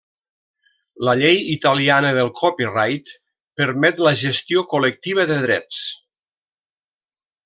La 1.07 1.13
llei 1.19 1.41
italiana 1.55 2.13
del 2.15 2.31
copyright 2.39 3.11
permet 3.61 4.01
la 4.07 4.13
gestió 4.25 4.63
col·lectiva 4.75 5.27
de 5.33 5.37
drets. 5.45 5.83